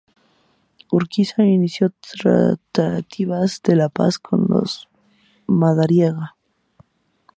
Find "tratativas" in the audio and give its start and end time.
2.13-3.61